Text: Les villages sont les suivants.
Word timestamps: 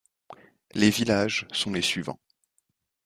Les 0.73 0.89
villages 0.89 1.45
sont 1.51 1.69
les 1.73 1.83
suivants. 1.83 2.19